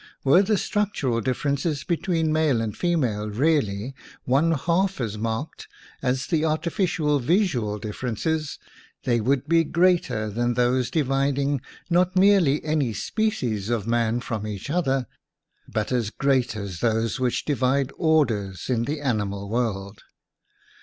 [0.23, 3.93] Were the structural differ ences between male and female really
[4.23, 5.67] one half as marked
[6.01, 8.57] as the artificial visual differences,
[9.03, 14.71] they would be greater than those dividing, not merely any species of man from each
[14.71, 15.05] other,
[15.67, 19.99] but as great as those which divide orders in the animal world.